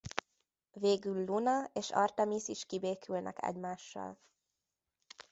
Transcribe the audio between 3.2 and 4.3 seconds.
egymással.